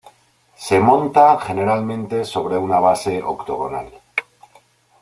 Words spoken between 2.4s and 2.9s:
una